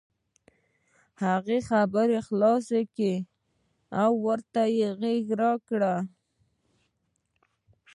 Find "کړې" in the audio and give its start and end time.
2.95-3.15